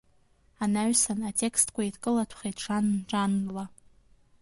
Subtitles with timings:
[0.63, 3.65] Анаҩсан атекстқәа еидкылатәхеит жанр-жанрла.